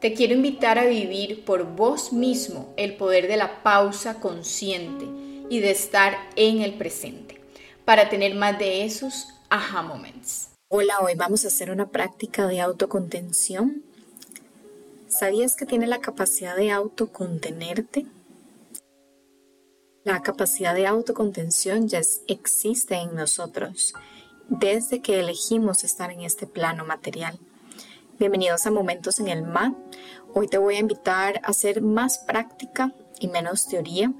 [0.00, 5.04] Te quiero invitar a vivir por vos mismo el poder de la pausa consciente
[5.50, 7.38] y de estar en el presente
[7.84, 10.52] para tener más de esos aha moments.
[10.68, 13.82] Hola, hoy vamos a hacer una práctica de autocontención.
[15.08, 18.06] ¿Sabías que tiene la capacidad de autocontenerte?
[20.04, 23.92] La capacidad de autocontención ya existe en nosotros
[24.48, 27.38] desde que elegimos estar en este plano material.
[28.20, 29.74] Bienvenidos a Momentos en el MA.
[30.34, 34.12] Hoy te voy a invitar a hacer más práctica y menos teoría,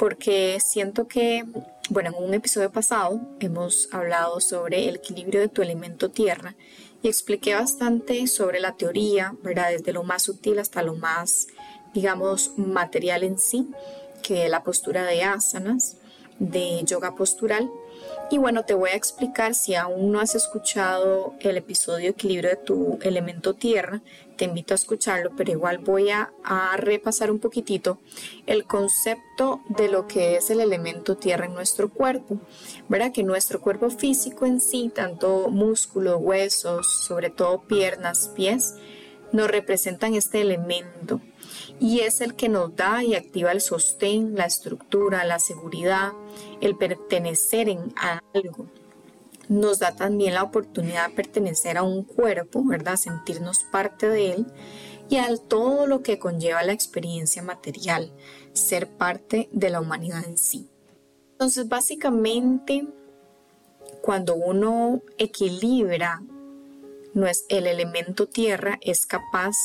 [0.00, 1.44] porque siento que,
[1.90, 6.56] bueno, en un episodio pasado hemos hablado sobre el equilibrio de tu elemento tierra
[7.04, 9.70] y expliqué bastante sobre la teoría, ¿verdad?
[9.70, 11.46] Desde lo más sutil hasta lo más,
[11.94, 13.70] digamos, material en sí,
[14.24, 15.98] que la postura de asanas,
[16.40, 17.70] de yoga postural
[18.30, 22.56] y bueno, te voy a explicar si aún no has escuchado el episodio Equilibrio de
[22.56, 24.00] tu elemento tierra,
[24.36, 26.30] te invito a escucharlo, pero igual voy a,
[26.76, 27.98] repasar un poquitito
[28.46, 32.38] el concepto de lo que es el elemento tierra en nuestro cuerpo.
[32.88, 33.12] ¿Verdad?
[33.12, 38.76] Que nuestro cuerpo físico en sí, tanto músculos, huesos, sobre todo piernas, pies,
[39.32, 41.20] nos representan este elemento
[41.78, 46.12] y es el que nos da y activa el sostén, la estructura, la seguridad,
[46.60, 48.66] el pertenecer en algo.
[49.48, 52.96] Nos da también la oportunidad de pertenecer a un cuerpo, ¿verdad?
[52.96, 54.46] Sentirnos parte de él
[55.08, 58.12] y a todo lo que conlleva la experiencia material,
[58.52, 60.68] ser parte de la humanidad en sí.
[61.32, 62.86] Entonces, básicamente,
[64.02, 66.22] cuando uno equilibra
[67.48, 69.56] el elemento tierra, es capaz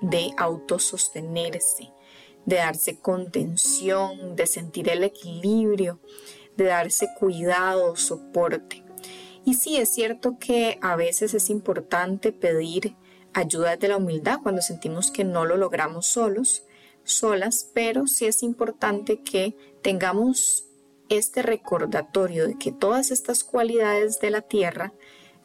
[0.00, 1.92] de autosostenerse,
[2.46, 6.00] de darse contención, de sentir el equilibrio,
[6.56, 8.84] de darse cuidado, soporte.
[9.44, 12.96] Y sí, es cierto que a veces es importante pedir
[13.34, 16.64] ayuda de la humildad cuando sentimos que no lo logramos solos,
[17.02, 20.66] solas, pero sí es importante que tengamos
[21.10, 24.94] este recordatorio de que todas estas cualidades de la tierra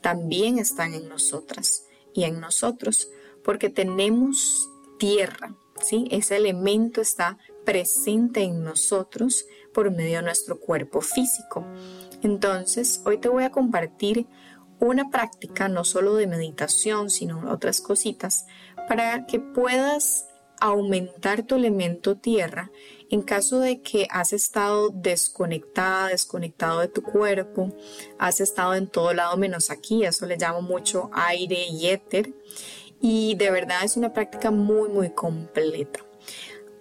[0.02, 3.10] también están en nosotras y en nosotros,
[3.44, 6.08] porque tenemos tierra, ¿sí?
[6.12, 11.66] Ese elemento está presente en nosotros por medio de nuestro cuerpo físico.
[12.22, 14.28] Entonces, hoy te voy a compartir
[14.80, 18.46] una práctica no solo de meditación, sino otras cositas,
[18.88, 20.28] para que puedas
[20.60, 22.72] aumentar tu elemento tierra
[23.10, 27.76] en caso de que has estado desconectada, desconectado de tu cuerpo,
[28.18, 32.34] has estado en todo lado menos aquí, eso le llamo mucho aire y éter,
[33.02, 36.06] y de verdad es una práctica muy, muy completa.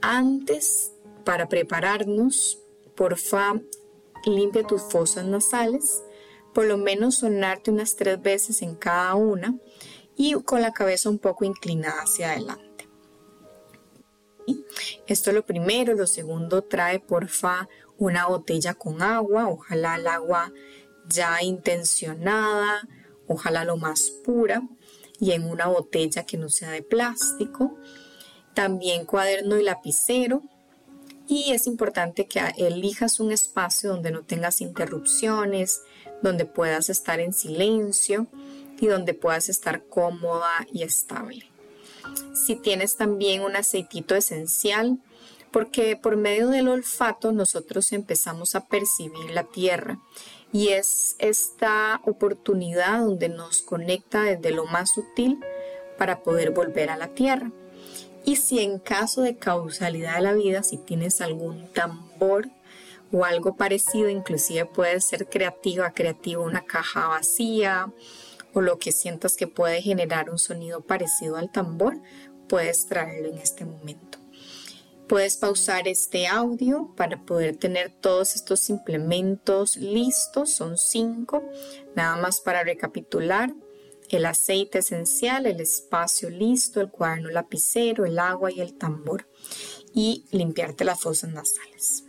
[0.01, 0.93] Antes,
[1.25, 2.59] para prepararnos,
[2.95, 3.55] porfa,
[4.27, 6.03] limpia tus fosas nasales,
[6.53, 9.59] por lo menos sonarte unas tres veces en cada una
[10.17, 12.68] y con la cabeza un poco inclinada hacia adelante.
[15.07, 15.95] Esto es lo primero.
[15.95, 20.53] Lo segundo, trae porfa una botella con agua, ojalá el agua
[21.09, 22.87] ya intencionada,
[23.27, 24.63] ojalá lo más pura
[25.19, 27.77] y en una botella que no sea de plástico.
[28.55, 30.43] También cuaderno y lapicero.
[31.27, 35.83] Y es importante que elijas un espacio donde no tengas interrupciones,
[36.23, 38.27] donde puedas estar en silencio
[38.81, 41.51] y donde puedas estar cómoda y estable.
[42.35, 44.99] Si tienes también un aceitito esencial,
[45.51, 49.99] porque por medio del olfato nosotros empezamos a percibir la tierra
[50.53, 55.39] y es esta oportunidad donde nos conecta desde lo más sutil
[55.99, 57.51] para poder volver a la tierra.
[58.25, 62.49] Y si en caso de causalidad de la vida, si tienes algún tambor
[63.11, 67.91] o algo parecido, inclusive puede ser creativa, creativo, una caja vacía
[68.55, 72.01] o lo que sientas que puede generar un sonido parecido al tambor,
[72.49, 74.19] puedes traerlo en este momento.
[75.09, 81.43] Puedes pausar este audio para poder tener todos estos implementos listos, son cinco,
[81.97, 83.55] nada más para recapitular.
[84.11, 89.29] El aceite esencial, el espacio listo, el cuaderno lapicero, el agua y el tambor.
[89.95, 92.05] Y limpiarte las fosas nasales.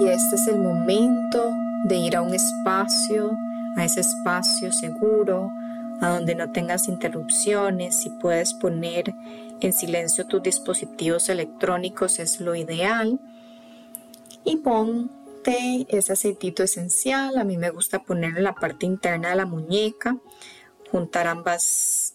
[0.00, 1.52] Y este es el momento
[1.84, 3.36] de ir a un espacio,
[3.76, 5.50] a ese espacio seguro,
[6.00, 9.14] a donde no tengas interrupciones y puedes poner
[9.60, 13.20] en silencio tus dispositivos electrónicos es lo ideal.
[14.44, 17.36] Y ponte ese aceitito esencial.
[17.38, 20.16] A mí me gusta ponerlo en la parte interna de la muñeca.
[20.90, 22.14] Juntar ambas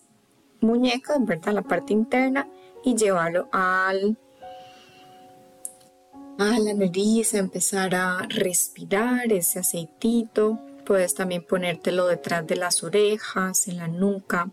[0.61, 1.53] muñecas, ¿verdad?
[1.53, 2.47] La parte interna
[2.83, 4.17] y llevarlo al
[6.39, 10.59] a la nariz, empezar a respirar ese aceitito.
[10.85, 14.49] Puedes también ponértelo detrás de las orejas, en la nuca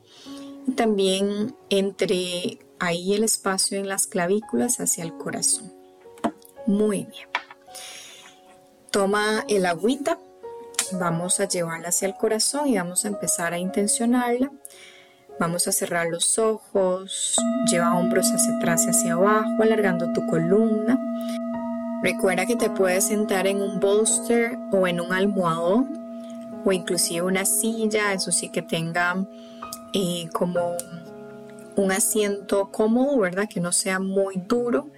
[0.66, 5.72] y también entre ahí el espacio en las clavículas hacia el corazón.
[6.66, 7.28] Muy bien.
[8.90, 10.18] Toma el agüita,
[10.92, 14.50] vamos a llevarla hacia el corazón y vamos a empezar a intencionarla.
[15.38, 17.36] Vamos a cerrar los ojos,
[17.70, 20.98] lleva hombros hacia atrás y hacia abajo, alargando tu columna.
[22.02, 25.99] Recuerda que te puedes sentar en un bolster o en un almohadón
[26.64, 29.26] o inclusive una silla, eso sí que tenga
[29.92, 30.76] eh, como
[31.76, 33.48] un asiento cómodo, ¿verdad?
[33.48, 34.88] Que no sea muy duro.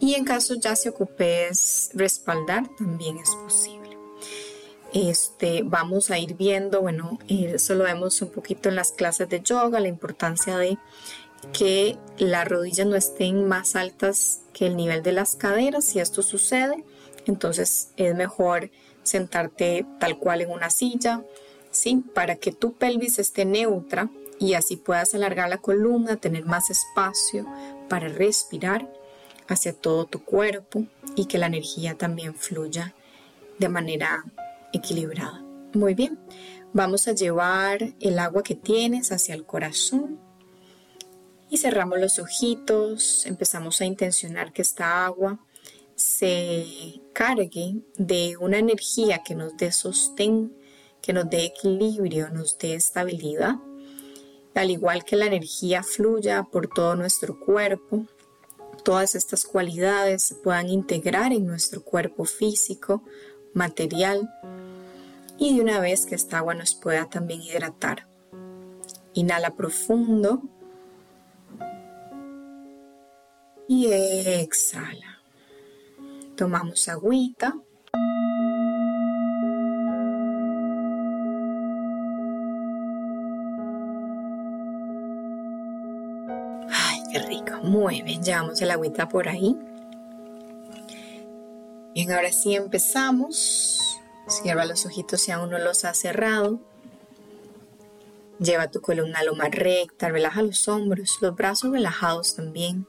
[0.00, 3.96] Y en caso ya se ocupes respaldar, también es posible.
[4.94, 9.40] Este, vamos a ir viendo, bueno, eso lo vemos un poquito en las clases de
[9.40, 10.78] yoga, la importancia de
[11.52, 15.84] que las rodillas no estén más altas que el nivel de las caderas.
[15.84, 16.84] Si esto sucede,
[17.26, 18.70] entonces es mejor
[19.08, 21.24] sentarte tal cual en una silla,
[21.70, 22.04] ¿sí?
[22.14, 27.46] Para que tu pelvis esté neutra y así puedas alargar la columna, tener más espacio
[27.88, 28.90] para respirar
[29.48, 30.84] hacia todo tu cuerpo
[31.16, 32.94] y que la energía también fluya
[33.58, 34.24] de manera
[34.72, 35.42] equilibrada.
[35.74, 36.18] Muy bien,
[36.72, 40.20] vamos a llevar el agua que tienes hacia el corazón
[41.50, 45.38] y cerramos los ojitos, empezamos a intencionar que esta agua
[45.98, 50.56] se cargue de una energía que nos dé sostén,
[51.02, 53.56] que nos dé equilibrio, nos dé estabilidad,
[54.54, 58.06] al igual que la energía fluya por todo nuestro cuerpo,
[58.84, 63.02] todas estas cualidades se puedan integrar en nuestro cuerpo físico,
[63.52, 64.30] material,
[65.36, 68.06] y de una vez que esta agua nos pueda también hidratar.
[69.14, 70.42] Inhala profundo
[73.66, 75.17] y exhala.
[76.38, 77.52] Tomamos agüita.
[86.70, 87.56] Ay, qué rico.
[87.64, 89.58] Muy bien, llevamos el agüita por ahí.
[91.92, 93.98] Bien, ahora sí empezamos.
[94.28, 96.60] Cierra los ojitos si aún no los has cerrado.
[98.38, 102.86] Lleva tu columna lo más recta, relaja los hombros, los brazos relajados también.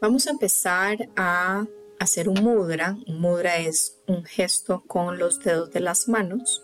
[0.00, 1.66] Vamos a empezar a
[1.98, 2.96] hacer un mudra.
[3.08, 6.62] Un mudra es un gesto con los dedos de las manos.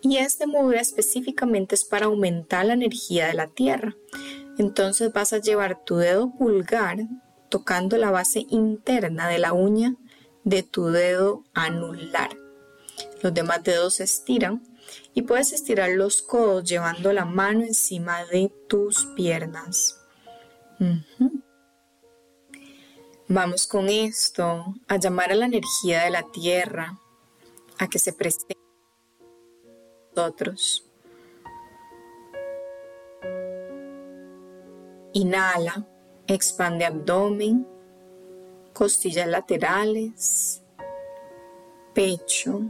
[0.00, 3.94] Y este mudra específicamente es para aumentar la energía de la tierra.
[4.56, 6.98] Entonces vas a llevar tu dedo pulgar
[7.50, 9.96] tocando la base interna de la uña
[10.44, 12.30] de tu dedo anular.
[13.22, 14.62] Los demás dedos se estiran
[15.12, 20.00] y puedes estirar los codos llevando la mano encima de tus piernas.
[23.28, 26.96] Vamos con esto a llamar a la energía de la tierra
[27.76, 30.86] a que se presente a nosotros.
[35.12, 35.84] Inhala,
[36.28, 37.66] expande abdomen,
[38.72, 40.62] costillas laterales,
[41.94, 42.62] pecho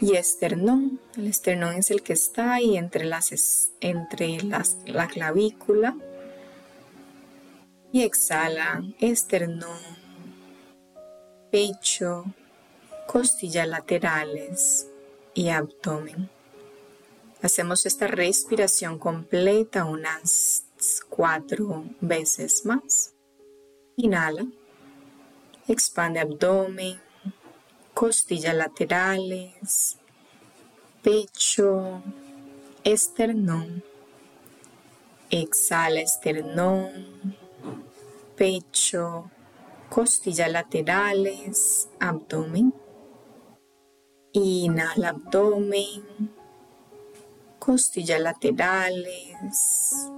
[0.00, 1.00] y esternón.
[1.16, 5.96] El esternón es el que está ahí entre, las, entre las, la clavícula
[7.96, 9.80] y exhala esternón,
[11.50, 12.26] pecho,
[13.06, 14.86] costillas laterales
[15.32, 16.28] y abdomen.
[17.40, 20.66] Hacemos esta respiración completa unas
[21.08, 23.14] cuatro veces más.
[23.96, 24.44] Inhala,
[25.66, 27.00] expande abdomen,
[27.94, 29.96] costillas laterales,
[31.02, 32.02] pecho,
[32.84, 33.82] esternón.
[35.30, 37.35] Exhala esternón
[38.36, 39.30] pecho,
[39.88, 42.72] costillas laterales, abdomen.
[44.32, 46.30] Inhala abdomen,
[47.58, 50.10] costillas laterales,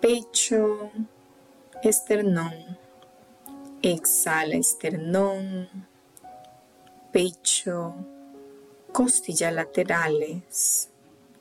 [0.00, 0.90] pecho,
[1.82, 2.54] esternón.
[3.82, 5.68] Exhala esternón,
[7.12, 7.94] pecho,
[8.92, 10.88] costillas laterales,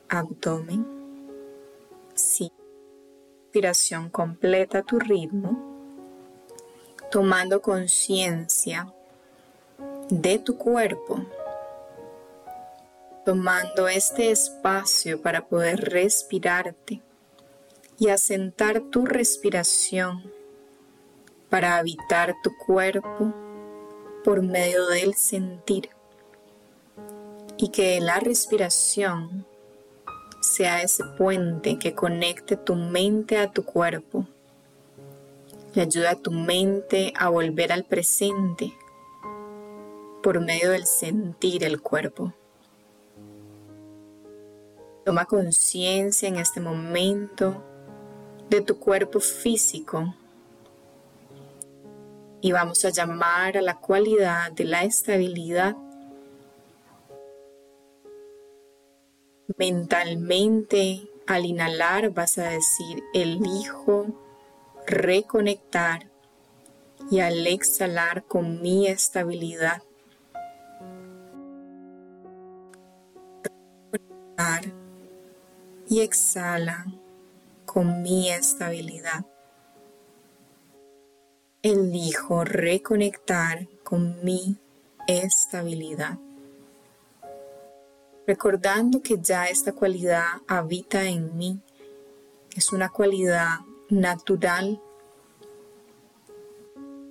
[0.10, 0.84] abdomen.
[2.15, 2.51] Sí.
[3.53, 5.71] Respiración completa tu ritmo
[7.12, 8.91] tomando conciencia
[10.10, 11.20] de tu cuerpo,
[13.25, 17.01] tomando este espacio para poder respirarte
[18.00, 20.24] y asentar tu respiración
[21.50, 23.34] para habitar tu cuerpo
[24.24, 25.89] por medio del sentir
[27.58, 29.46] y que la respiración
[30.39, 34.25] sea ese puente que conecte tu mente a tu cuerpo
[35.74, 38.74] y ayuda a tu mente a volver al presente
[40.22, 42.34] por medio del sentir el cuerpo.
[45.06, 47.63] Toma conciencia en este momento
[48.50, 50.13] de tu cuerpo físico
[52.42, 55.75] y vamos a llamar a la cualidad de la estabilidad
[59.58, 64.08] mentalmente al inhalar vas a decir elijo
[64.91, 66.10] reconectar
[67.10, 69.81] y al exhalar con mi estabilidad
[73.91, 74.74] reconectar
[75.88, 76.86] y exhala
[77.65, 79.25] con mi estabilidad
[81.63, 84.57] elijo reconectar con mi
[85.07, 86.17] estabilidad.
[88.25, 91.60] Recordando que ya esta cualidad habita en mí,
[92.55, 93.60] es una cualidad
[93.91, 94.81] natural.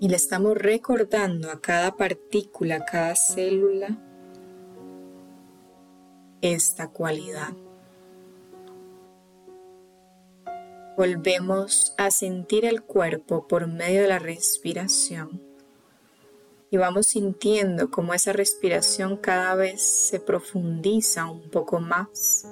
[0.00, 3.99] Y le estamos recordando a cada partícula, a cada célula,
[6.40, 7.52] esta cualidad.
[10.96, 15.42] Volvemos a sentir el cuerpo por medio de la respiración.
[16.70, 22.46] Y vamos sintiendo cómo esa respiración cada vez se profundiza un poco más,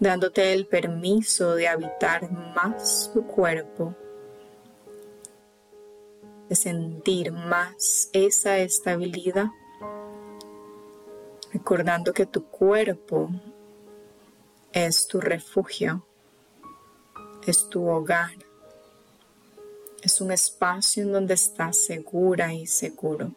[0.00, 3.94] dándote el permiso de habitar más tu cuerpo,
[6.48, 9.46] de sentir más esa estabilidad,
[11.52, 13.30] recordando que tu cuerpo
[14.72, 16.04] es tu refugio
[17.48, 18.32] es tu hogar.
[20.02, 23.32] Es un espacio en donde estás segura y seguro.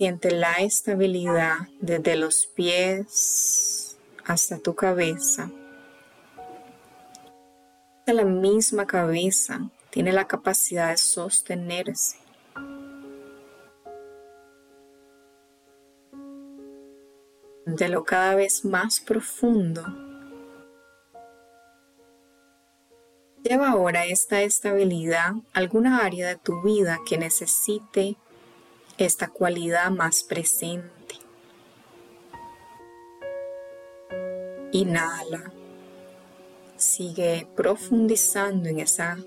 [0.00, 5.50] Siente la estabilidad desde los pies hasta tu cabeza.
[8.06, 12.16] La misma cabeza tiene la capacidad de sostenerse.
[17.66, 19.84] de lo cada vez más profundo.
[23.42, 28.16] Lleva ahora esta estabilidad a alguna área de tu vida que necesite
[29.04, 31.16] esta cualidad más presente.
[34.72, 35.52] Inhala.
[36.76, 39.18] Sigue profundizando en esa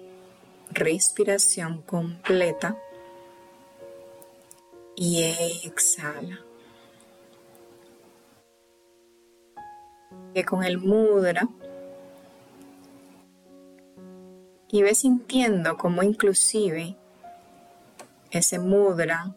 [0.72, 2.78] respiración completa
[4.96, 5.24] y
[5.66, 6.40] exhala.
[10.34, 11.48] que con el mudra
[14.70, 16.98] y ve sintiendo como inclusive
[18.32, 19.36] ese mudra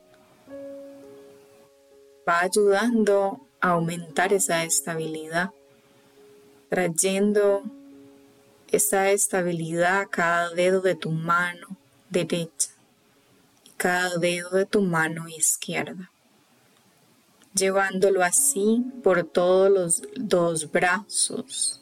[2.28, 5.50] va ayudando a aumentar esa estabilidad,
[6.68, 7.62] trayendo
[8.70, 11.76] esa estabilidad a cada dedo de tu mano
[12.10, 12.70] derecha
[13.64, 16.10] y cada dedo de tu mano izquierda
[17.56, 21.80] llevándolo así por todos los dos brazos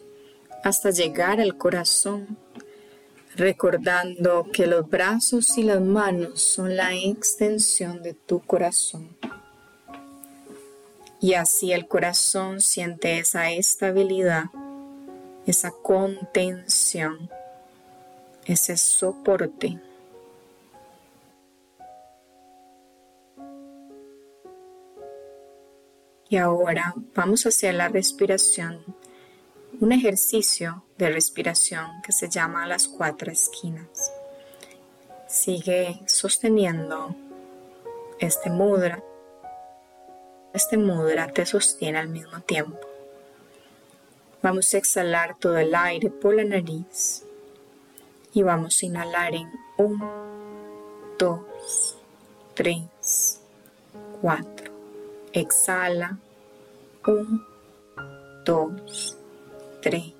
[0.63, 2.39] hasta llegar al corazón,
[3.37, 9.15] recordando que los brazos y las manos son la extensión de tu corazón.
[11.25, 14.45] Y así el corazón siente esa estabilidad,
[15.47, 17.31] esa contención,
[18.45, 19.81] ese soporte.
[26.28, 28.85] Y ahora vamos a hacer la respiración,
[29.81, 34.12] un ejercicio de respiración que se llama las cuatro esquinas.
[35.26, 37.16] Sigue sosteniendo
[38.19, 39.02] este mudra.
[40.54, 42.78] Este mudra te sostiene al mismo tiempo.
[44.40, 47.25] Vamos a exhalar todo el aire por la nariz
[48.32, 51.40] y vamos a inhalar en 1, 2,
[52.54, 53.40] 3,
[54.23, 54.73] 4.
[55.32, 56.18] Exhala
[57.04, 57.46] 1,
[58.44, 59.16] 2,
[59.82, 60.12] 3,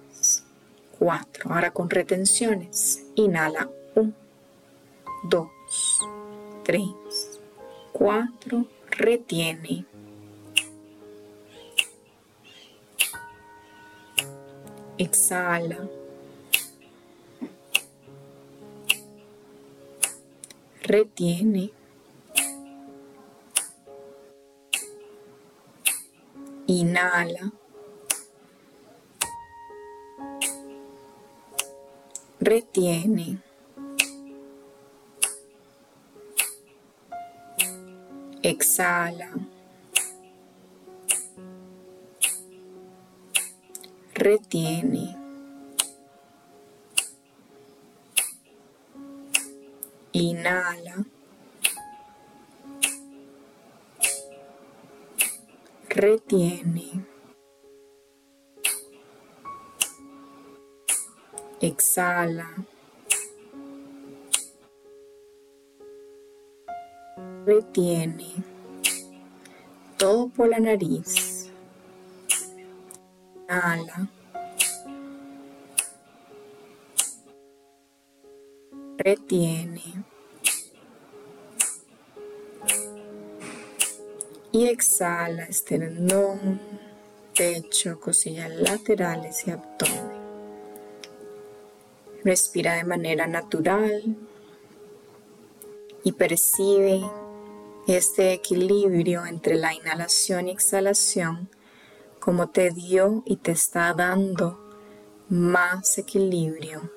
[0.99, 1.55] 4.
[1.55, 3.05] Ahora con retenciones.
[3.15, 4.13] Inhala 1,
[5.31, 5.49] 2,
[6.65, 6.83] 3,
[7.93, 8.67] 4.
[8.91, 9.94] Retiene.
[14.97, 15.89] Exhala.
[20.83, 21.71] Retiene.
[26.69, 27.51] Inhala.
[32.41, 33.39] Retiene.
[38.43, 39.54] Exhala.
[44.15, 45.17] Retiene.
[50.13, 51.05] Inhala.
[55.89, 57.05] Retiene.
[61.61, 62.55] Exhala.
[67.45, 68.33] Retiene.
[69.99, 71.24] Todo por la nariz.
[73.55, 74.09] Inhala.
[78.99, 80.05] Retiene.
[84.53, 86.61] Y exhala, esternón,
[87.37, 90.25] pecho, cosillas laterales y abdomen.
[92.25, 94.17] Respira de manera natural
[96.05, 97.03] y percibe
[97.87, 101.51] este equilibrio entre la inhalación y exhalación
[102.25, 104.59] como te dio y te está dando
[105.29, 106.91] más equilibrio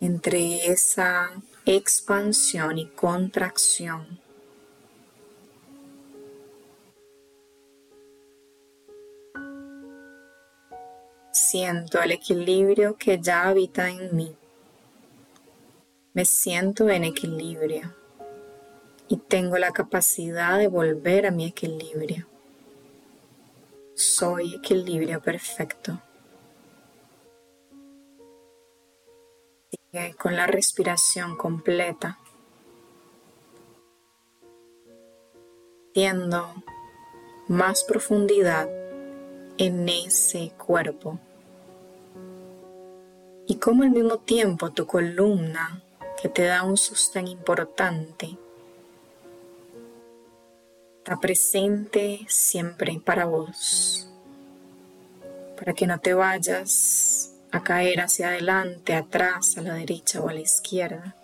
[0.00, 1.30] entre esa
[1.66, 4.18] expansión y contracción
[11.32, 14.34] siento el equilibrio que ya habita en mí.
[16.14, 17.99] Me siento en equilibrio
[19.10, 22.28] y tengo la capacidad de volver a mi equilibrio.
[23.94, 26.00] Soy equilibrio perfecto.
[29.68, 32.20] Sigue con la respiración completa.
[35.92, 36.54] Siendo
[37.48, 38.70] más profundidad
[39.58, 41.18] en ese cuerpo
[43.48, 45.82] y como al mismo tiempo tu columna,
[46.22, 48.38] que te da un sostén importante,
[51.10, 54.06] está presente siempre para vos,
[55.58, 60.34] para que no te vayas a caer hacia adelante, atrás, a la derecha o a
[60.34, 61.16] la izquierda.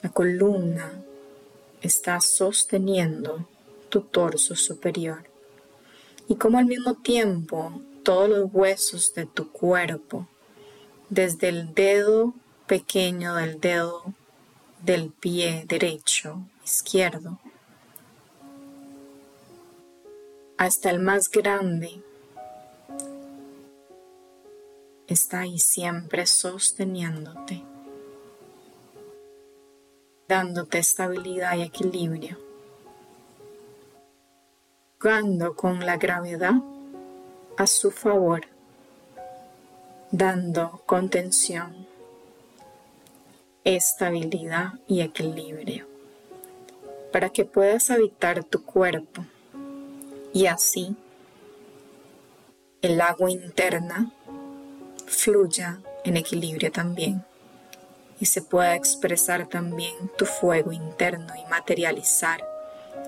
[0.00, 0.94] La columna
[1.82, 3.46] está sosteniendo
[3.90, 5.24] tu torso superior
[6.26, 10.26] y como al mismo tiempo todos los huesos de tu cuerpo
[11.10, 12.32] desde el dedo
[12.66, 14.14] pequeño del dedo
[14.80, 17.38] del pie derecho, izquierdo,
[20.58, 22.02] hasta el más grande,
[25.06, 27.62] está ahí siempre sosteniéndote,
[30.28, 32.38] dándote estabilidad y equilibrio,
[35.00, 36.54] jugando con la gravedad
[37.56, 38.46] a su favor
[40.10, 41.86] dando contención,
[43.64, 45.86] estabilidad y equilibrio
[47.12, 49.24] para que puedas habitar tu cuerpo
[50.36, 50.94] y así
[52.82, 54.12] el agua interna
[55.06, 57.24] fluya en equilibrio también
[58.20, 62.46] y se pueda expresar también tu fuego interno y materializar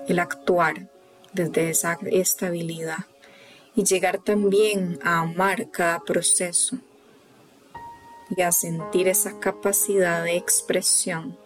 [0.07, 0.87] el actuar
[1.31, 3.05] desde esa estabilidad
[3.75, 6.79] y llegar también a amar cada proceso
[8.35, 11.37] y a sentir esa capacidad de expresión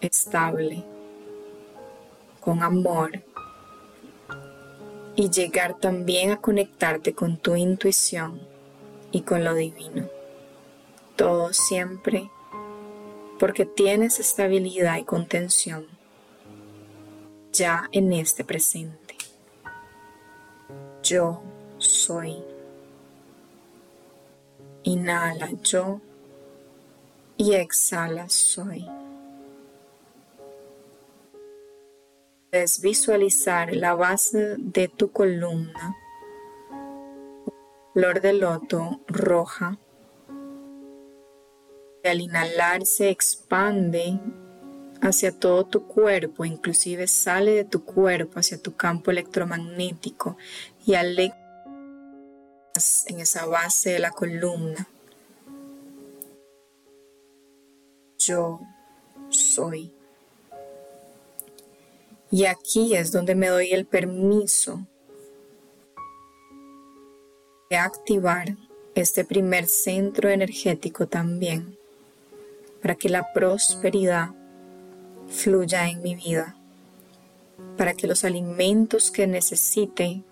[0.00, 0.82] estable,
[2.40, 3.22] con amor
[5.16, 8.40] y llegar también a conectarte con tu intuición
[9.10, 10.08] y con lo divino.
[11.16, 12.30] Todo siempre
[13.38, 15.86] porque tienes estabilidad y contención
[17.52, 19.16] ya en este presente.
[21.02, 21.42] Yo
[21.78, 22.42] soy
[24.84, 26.00] Inhala yo
[27.36, 29.01] y exhala soy.
[32.52, 35.96] Puedes visualizar la base de tu columna,
[37.94, 39.78] flor de loto roja.
[42.04, 44.20] Al inhalar se expande
[45.00, 50.36] hacia todo tu cuerpo, inclusive sale de tu cuerpo hacia tu campo electromagnético
[50.84, 54.86] y al en esa base de la columna.
[58.18, 58.60] Yo
[59.30, 59.90] soy.
[62.32, 64.86] Y aquí es donde me doy el permiso
[67.68, 68.56] de activar
[68.94, 71.76] este primer centro energético también,
[72.80, 74.30] para que la prosperidad
[75.28, 76.56] fluya en mi vida,
[77.76, 80.22] para que los alimentos que necesite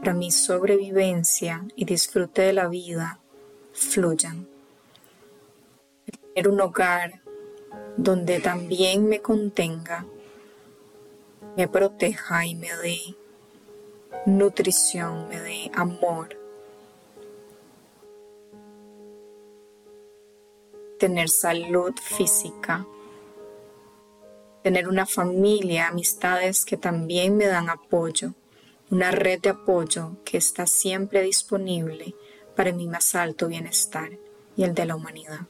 [0.00, 3.20] para mi sobrevivencia y disfrute de la vida
[3.72, 4.48] fluyan.
[6.34, 7.20] Tener un hogar
[7.96, 10.04] donde también me contenga,
[11.56, 12.98] me proteja y me dé
[14.26, 16.36] nutrición, me dé amor.
[20.98, 22.86] Tener salud física,
[24.62, 28.34] tener una familia, amistades que también me dan apoyo,
[28.90, 32.14] una red de apoyo que está siempre disponible
[32.54, 34.10] para mi más alto bienestar
[34.56, 35.46] y el de la humanidad.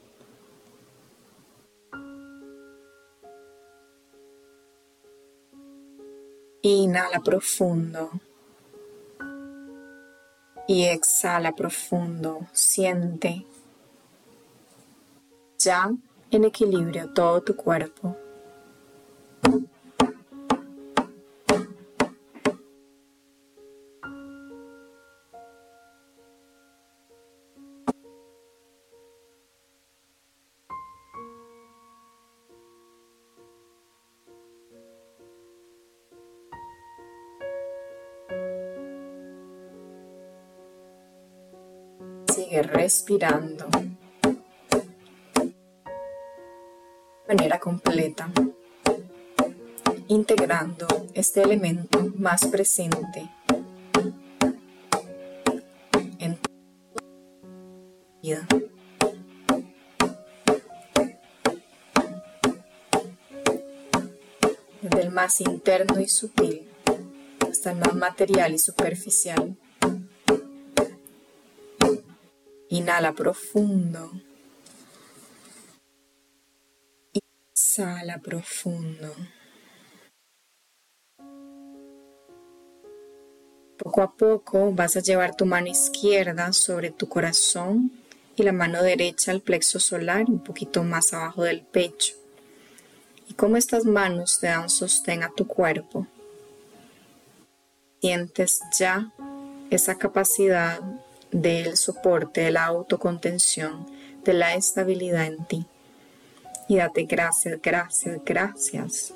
[6.63, 8.11] Inhala profundo
[10.67, 12.47] y exhala profundo.
[12.53, 13.45] Siente
[15.57, 15.91] ya
[16.29, 18.15] en equilibrio todo tu cuerpo.
[42.51, 43.95] Respirando de
[47.27, 48.29] manera completa,
[50.09, 53.29] integrando este elemento más presente
[56.19, 56.51] en tu
[58.21, 58.45] vida.
[64.81, 66.67] Desde el más interno y sutil
[67.49, 69.57] hasta el más material y superficial.
[72.71, 74.11] Inhala profundo.
[77.13, 79.13] Exhala profundo.
[83.77, 87.91] Poco a poco vas a llevar tu mano izquierda sobre tu corazón
[88.37, 92.13] y la mano derecha al plexo solar, un poquito más abajo del pecho.
[93.27, 96.07] Y como estas manos te dan sostén a tu cuerpo,
[97.99, 99.11] sientes ya
[99.69, 100.79] esa capacidad
[101.31, 103.85] del soporte, de la autocontención,
[104.23, 105.65] de la estabilidad en ti.
[106.67, 109.13] Y date gracias, gracias, gracias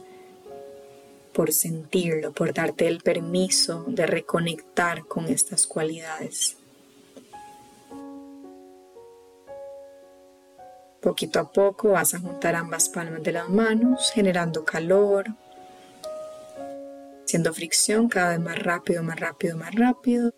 [1.34, 6.58] por sentirlo, por darte el permiso de reconectar con estas cualidades.
[11.02, 15.28] Poquito a poco vas a juntar ambas palmas de las manos, generando calor,
[17.24, 20.34] haciendo fricción cada vez más rápido, más rápido, más rápido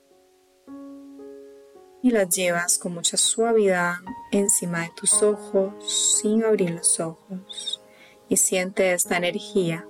[2.08, 3.96] y las llevas con mucha suavidad
[4.32, 5.74] encima de tus ojos
[6.22, 7.82] sin abrir los ojos
[8.30, 9.86] y siente esta energía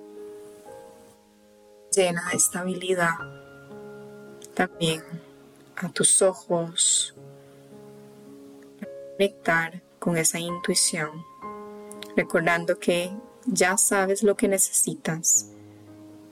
[1.94, 3.14] llena de estabilidad
[4.52, 5.00] también
[5.76, 7.14] a tus ojos
[9.16, 11.24] conectar con esa intuición
[12.16, 13.12] recordando que
[13.46, 15.52] ya sabes lo que necesitas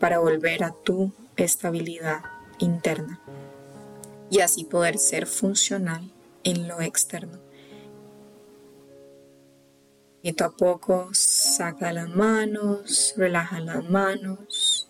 [0.00, 2.24] para volver a tu estabilidad
[2.58, 3.20] interna
[4.30, 6.10] y así poder ser funcional
[6.44, 7.38] en lo externo.
[10.16, 14.88] Poquito a poco saca las manos, relaja las manos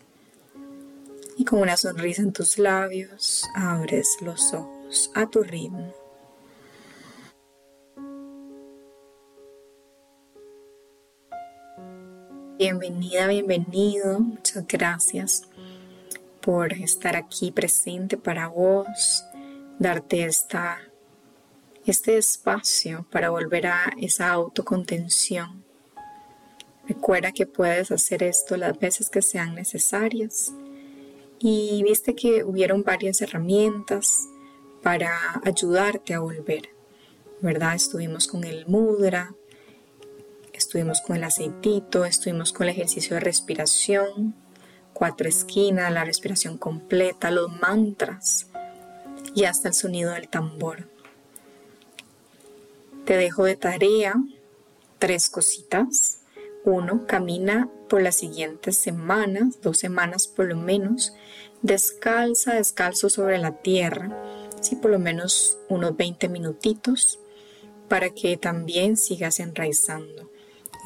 [1.37, 5.95] y con una sonrisa en tus labios abres los ojos a tu ritmo.
[12.59, 15.43] Bienvenida, bienvenido, muchas gracias
[16.47, 19.25] por estar aquí presente para vos,
[19.81, 20.79] darte esta,
[21.85, 25.65] este espacio para volver a esa autocontención.
[26.87, 30.53] Recuerda que puedes hacer esto las veces que sean necesarias.
[31.41, 34.29] Y viste que hubieron varias herramientas
[34.85, 36.71] para ayudarte a volver,
[37.41, 37.75] ¿verdad?
[37.75, 39.35] Estuvimos con el mudra,
[40.53, 44.46] estuvimos con el aceitito, estuvimos con el ejercicio de respiración,
[44.97, 48.47] cuatro esquinas, la respiración completa, los mantras
[49.35, 50.89] y hasta el sonido del tambor.
[53.05, 54.15] Te dejo de tarea
[54.99, 56.21] tres cositas.
[56.65, 61.13] Uno, camina por las siguientes semanas, dos semanas por lo menos,
[61.61, 64.11] descalza, descalzo sobre la tierra,
[64.63, 67.21] sí, por lo menos unos 20 minutitos,
[67.89, 70.31] para que también sigas enraizando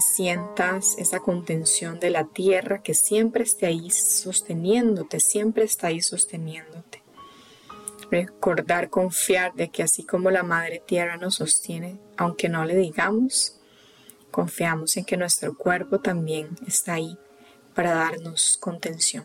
[0.00, 7.02] sientas esa contención de la tierra que siempre esté ahí sosteniéndote, siempre está ahí sosteniéndote.
[8.10, 13.60] Recordar, confiar de que así como la Madre Tierra nos sostiene, aunque no le digamos,
[14.30, 17.16] confiamos en que nuestro cuerpo también está ahí
[17.74, 19.24] para darnos contención.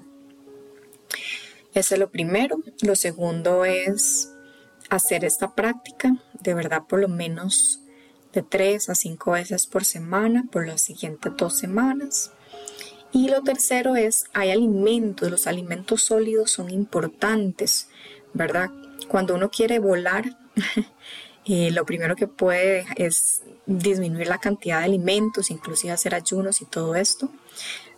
[1.74, 2.58] Ese es lo primero.
[2.82, 4.32] Lo segundo es
[4.90, 7.82] hacer esta práctica, de verdad por lo menos
[8.36, 12.32] de 3 a 5 veces por semana por las siguientes dos semanas.
[13.12, 17.88] Y lo tercero es, hay alimentos, los alimentos sólidos son importantes,
[18.34, 18.70] ¿verdad?
[19.08, 20.38] Cuando uno quiere volar,
[21.46, 26.66] eh, lo primero que puede es disminuir la cantidad de alimentos, inclusive hacer ayunos y
[26.66, 27.32] todo esto.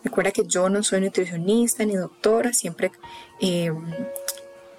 [0.04, 2.92] Recuerda que yo no soy nutricionista ni doctora, siempre
[3.40, 3.72] eh,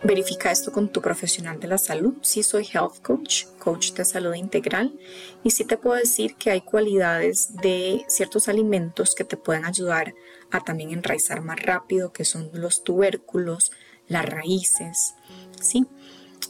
[0.03, 2.13] verifica esto con tu profesional de la salud.
[2.21, 4.97] Sí soy health coach, coach de salud integral,
[5.43, 10.13] y sí te puedo decir que hay cualidades de ciertos alimentos que te pueden ayudar
[10.51, 13.71] a también enraizar más rápido, que son los tubérculos,
[14.07, 15.15] las raíces,
[15.61, 15.85] ¿sí?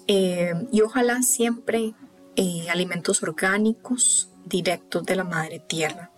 [0.07, 1.93] Eh, y ojalá siempre
[2.35, 6.11] eh, alimentos orgánicos directos de la madre tierra,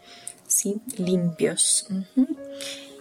[0.48, 0.82] ¿sí?
[0.98, 1.88] Limpios.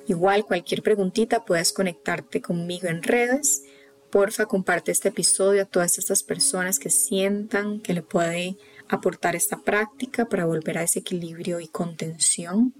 [0.06, 3.62] Igual cualquier preguntita puedes conectarte conmigo en redes.
[4.10, 8.56] Porfa, comparte este episodio a todas estas personas que sientan que le puede
[8.88, 12.74] aportar esta práctica para volver a ese equilibrio y contención.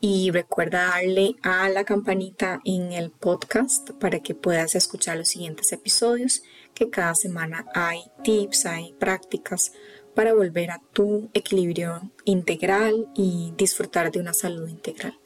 [0.00, 5.72] Y recuerda darle a la campanita en el podcast para que puedas escuchar los siguientes
[5.72, 9.72] episodios, que cada semana hay tips, hay prácticas
[10.14, 15.18] para volver a tu equilibrio integral y disfrutar de una salud integral.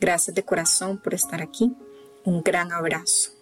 [0.00, 1.74] Gracias de corazón por estar aquí.
[2.24, 3.41] Un gran abrazo.